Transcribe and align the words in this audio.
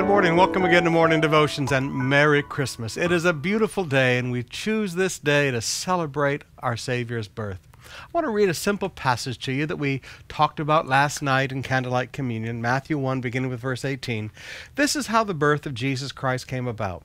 Good 0.00 0.06
morning. 0.06 0.34
Welcome 0.34 0.64
again 0.64 0.84
to 0.84 0.90
Morning 0.90 1.20
Devotions 1.20 1.72
and 1.72 1.92
Merry 1.92 2.42
Christmas. 2.42 2.96
It 2.96 3.12
is 3.12 3.26
a 3.26 3.34
beautiful 3.34 3.84
day, 3.84 4.16
and 4.16 4.32
we 4.32 4.42
choose 4.42 4.94
this 4.94 5.18
day 5.18 5.50
to 5.50 5.60
celebrate 5.60 6.42
our 6.60 6.74
Savior's 6.74 7.28
birth. 7.28 7.58
I 7.76 8.06
want 8.10 8.24
to 8.24 8.30
read 8.30 8.48
a 8.48 8.54
simple 8.54 8.88
passage 8.88 9.38
to 9.40 9.52
you 9.52 9.66
that 9.66 9.76
we 9.76 10.00
talked 10.26 10.58
about 10.58 10.88
last 10.88 11.20
night 11.20 11.52
in 11.52 11.62
Candlelight 11.62 12.12
Communion, 12.12 12.62
Matthew 12.62 12.96
1, 12.96 13.20
beginning 13.20 13.50
with 13.50 13.60
verse 13.60 13.84
18. 13.84 14.30
This 14.74 14.96
is 14.96 15.08
how 15.08 15.22
the 15.22 15.34
birth 15.34 15.66
of 15.66 15.74
Jesus 15.74 16.12
Christ 16.12 16.48
came 16.48 16.66
about. 16.66 17.04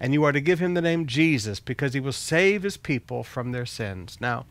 and 0.00 0.12
you 0.12 0.24
are 0.24 0.32
to 0.32 0.40
give 0.40 0.58
him 0.58 0.74
the 0.74 0.80
name 0.80 1.06
Jesus, 1.06 1.60
because 1.60 1.94
he 1.94 2.00
will 2.00 2.12
save 2.12 2.62
his 2.62 2.76
people 2.76 3.22
from 3.22 3.52
their 3.52 3.66
sins. 3.66 4.18
Now, 4.20 4.46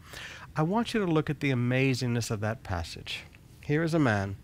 I 0.56 0.64
want 0.64 0.94
you 0.94 1.00
to 1.00 1.12
look 1.12 1.30
at 1.30 1.40
the 1.40 1.52
amazingness 1.52 2.32
of 2.32 2.42
that 2.42 2.64
passage. 2.64 3.24
Here 3.62 3.84
is 3.84 3.94
a 3.94 4.00
man 4.00 4.36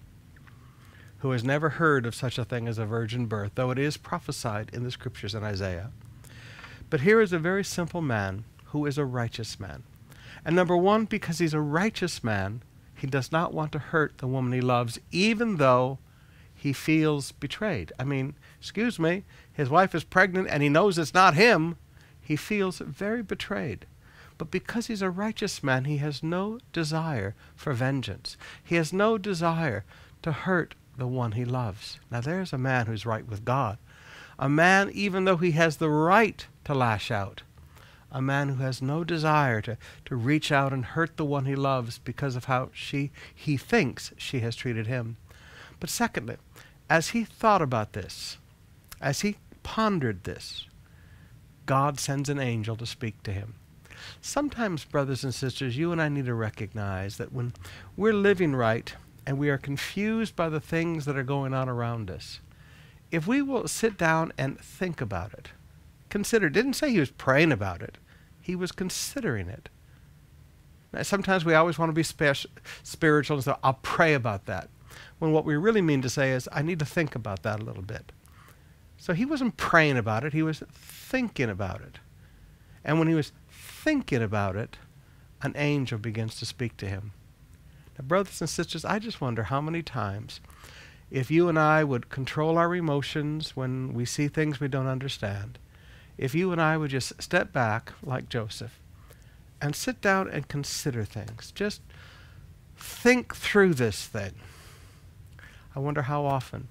who 1.20 1.32
has 1.32 1.44
never 1.44 1.70
heard 1.70 2.06
of 2.06 2.16
such 2.16 2.38
a 2.38 2.46
thing 2.46 2.68
as 2.68 2.78
a 2.78 2.86
virgin 2.86 3.26
birth, 3.26 3.52
though 3.56 3.72
it 3.72 3.80
is 3.80 3.98
prophesied 3.98 4.70
in 4.72 4.84
the 4.84 4.92
scriptures 4.92 5.34
in 5.34 5.44
Isaiah. 5.44 5.92
But 6.90 7.02
here 7.02 7.20
is 7.20 7.34
a 7.34 7.40
very 7.40 7.64
simple 7.64 8.02
man 8.02 8.46
who 8.66 8.86
is 8.86 8.98
a 8.98 9.06
righteous 9.06 9.60
man. 9.60 9.84
And 10.46 10.56
number 10.56 10.78
one, 10.78 11.06
because 11.06 11.40
he's 11.40 11.54
a 11.54 11.60
righteous 11.60 12.24
man, 12.24 12.62
he 12.96 13.08
does 13.08 13.32
not 13.32 13.54
want 13.54 13.72
to 13.74 13.80
hurt 13.80 14.20
the 14.20 14.28
woman 14.28 14.54
he 14.54 14.62
loves, 14.62 15.00
even 15.12 15.58
though 15.58 16.00
he 16.58 16.74
feels 16.74 17.32
betrayed. 17.32 17.94
I 18.00 18.04
mean, 18.04 18.34
excuse 18.60 18.98
me, 18.98 19.24
his 19.54 19.70
wife 19.70 19.94
is 19.94 20.04
pregnant 20.04 20.48
and 20.50 20.64
he 20.64 20.70
knows 20.70 20.98
it's 20.98 21.14
not 21.14 21.36
him. 21.36 21.78
He 22.20 22.36
feels 22.36 22.80
very 22.80 23.22
betrayed. 23.22 23.86
But 24.38 24.52
because 24.52 24.88
he's 24.88 25.02
a 25.02 25.10
righteous 25.10 25.64
man, 25.64 25.86
he 25.86 25.98
has 25.98 26.22
no 26.22 26.60
desire 26.74 27.36
for 27.56 27.74
vengeance. 27.74 28.38
He 28.64 28.76
has 28.76 28.92
no 28.92 29.18
desire 29.18 29.86
to 30.24 30.32
hurt 30.32 30.76
the 30.98 31.08
one 31.08 31.34
he 31.34 31.46
loves. 31.46 32.00
Now, 32.12 32.22
there's 32.22 32.54
a 32.54 32.58
man 32.58 32.88
who's 32.88 33.06
right 33.06 33.28
with 33.28 33.46
God. 33.46 33.78
A 34.40 34.50
man, 34.50 34.90
even 34.94 35.26
though 35.26 35.38
he 35.38 35.52
has 35.52 35.78
the 35.78 35.90
right 35.90 36.46
to 36.66 36.74
lash 36.74 37.12
out, 37.12 37.44
a 38.12 38.22
man 38.22 38.50
who 38.50 38.64
has 38.64 38.82
no 38.82 39.04
desire 39.04 39.62
to, 39.62 39.78
to 40.06 40.16
reach 40.16 40.52
out 40.52 40.74
and 40.74 40.86
hurt 40.86 41.18
the 41.18 41.26
one 41.26 41.46
he 41.46 41.56
loves 41.56 42.00
because 42.00 42.36
of 42.36 42.46
how 42.46 42.70
she 42.74 43.12
he 43.34 43.58
thinks 43.58 44.12
she 44.18 44.40
has 44.40 44.56
treated 44.56 44.88
him. 44.88 45.18
But 45.80 45.90
secondly, 45.90 46.38
as 46.90 47.10
he 47.10 47.24
thought 47.24 47.62
about 47.62 47.94
this, 47.94 48.38
as 49.00 49.22
he 49.22 49.38
pondered 49.64 50.24
this, 50.24 50.66
God 51.66 52.00
sends 52.00 52.30
an 52.30 52.40
angel 52.40 52.76
to 52.78 52.86
speak 52.86 53.22
to 53.24 53.32
him. 53.32 53.56
Sometimes, 54.22 54.86
brothers 54.86 55.24
and 55.24 55.34
sisters, 55.34 55.78
you 55.78 55.92
and 55.92 56.02
I 56.02 56.08
need 56.10 56.26
to 56.26 56.34
recognize 56.34 57.18
that 57.18 57.34
when 57.34 57.54
we're 57.96 58.14
living 58.14 58.56
right 58.56 58.94
and 59.26 59.38
we 59.38 59.50
are 59.50 59.58
confused 59.58 60.36
by 60.36 60.50
the 60.50 60.62
things 60.62 61.06
that 61.06 61.18
are 61.18 61.24
going 61.24 61.54
on 61.54 61.68
around 61.68 62.10
us, 62.10 62.40
if 63.12 63.28
we 63.28 63.42
will 63.42 63.68
sit 63.68 63.98
down 63.98 64.32
and 64.38 64.60
think 64.60 65.02
about 65.02 65.34
it, 65.34 65.50
consider, 66.10 66.50
didn't 66.50 66.74
say 66.74 66.92
he 66.92 67.00
was 67.00 67.12
praying 67.12 67.52
about 67.52 67.82
it, 67.82 67.98
he 68.42 68.56
was 68.56 68.72
considering 68.72 69.50
it. 69.50 69.70
Now, 70.94 71.04
sometimes 71.04 71.44
we 71.44 71.54
always 71.54 71.78
want 71.78 71.90
to 71.90 71.94
be 71.94 72.04
spiritual 72.84 73.38
and 73.38 73.44
say, 73.44 73.54
I'll 73.62 73.80
pray 73.82 74.14
about 74.14 74.46
that. 74.46 74.70
When 75.20 75.32
what 75.32 75.46
we 75.46 75.56
really 75.56 75.82
mean 75.82 76.02
to 76.02 76.10
say 76.10 76.32
is, 76.32 76.48
I 76.52 76.62
need 76.62 76.80
to 76.80 76.86
think 76.86 77.16
about 77.16 77.44
that 77.44 77.60
a 77.60 77.64
little 77.64 77.84
bit. 77.84 78.12
So 78.98 79.14
he 79.14 79.26
wasn't 79.26 79.58
praying 79.58 79.98
about 79.98 80.24
it, 80.24 80.34
he 80.34 80.44
was 80.44 80.64
thinking 80.72 81.50
about 81.50 81.82
it. 81.82 82.00
And 82.84 83.00
when 83.00 83.08
he 83.08 83.14
was 83.14 83.32
thinking 83.50 84.24
about 84.24 84.56
it, 84.56 84.78
an 85.42 85.54
angel 85.56 86.00
begins 86.00 86.40
to 86.40 86.46
speak 86.46 86.78
to 86.78 86.88
him. 86.88 87.12
Now, 87.98 88.06
brothers 88.06 88.42
and 88.42 88.50
sisters, 88.50 88.86
I 88.86 89.00
just 89.00 89.22
wonder 89.22 89.44
how 89.44 89.62
many 89.62 89.82
times, 89.82 90.40
if 91.12 91.30
you 91.30 91.48
and 91.50 91.60
I 91.60 91.84
would 91.84 92.10
control 92.10 92.58
our 92.58 92.74
emotions 92.76 93.56
when 93.56 93.94
we 93.94 94.06
see 94.06 94.28
things 94.28 94.60
we 94.60 94.68
don't 94.68 94.88
understand, 94.88 95.60
if 96.18 96.34
you 96.34 96.52
and 96.52 96.62
I 96.62 96.78
would 96.78 96.90
just 96.90 97.22
step 97.22 97.54
back 97.54 97.94
like 98.04 98.30
Joseph 98.30 98.80
and 99.62 99.76
sit 99.76 100.02
down 100.02 100.30
and 100.30 100.48
consider 100.48 101.06
things, 101.06 101.52
just 101.54 101.82
think 102.76 103.36
through 103.36 103.76
this 103.76 104.06
thing, 104.06 104.34
I 105.78 105.80
wonder 105.80 106.02
how 106.02 106.26
often 106.26 106.70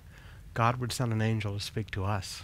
God 0.52 0.80
would 0.80 0.90
send 0.90 1.12
an 1.12 1.22
angel 1.22 1.54
to 1.54 1.60
speak 1.60 1.92
to 1.92 2.04
us. 2.04 2.42